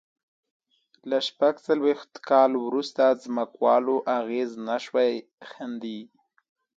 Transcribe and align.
له 1.09 1.17
شپږ 1.27 1.55
څلوېښت 1.67 2.11
کال 2.29 2.51
وروسته 2.65 3.03
ځمکوالو 3.23 3.95
اغېز 4.17 4.51
نه 4.67 4.75
شوای 4.85 5.11
ښندي. 5.49 6.01